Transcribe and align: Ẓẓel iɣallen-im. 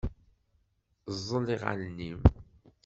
Ẓẓel 1.17 1.47
iɣallen-im. 1.55 2.19